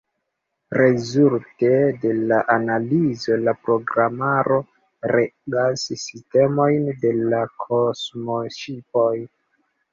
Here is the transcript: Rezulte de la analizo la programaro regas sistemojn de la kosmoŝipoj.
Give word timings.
Rezulte 0.77 1.73
de 2.05 2.13
la 2.31 2.39
analizo 2.55 3.37
la 3.43 3.55
programaro 3.67 4.59
regas 5.15 5.87
sistemojn 6.01 6.91
de 7.07 7.15
la 7.23 7.47
kosmoŝipoj. 7.69 9.09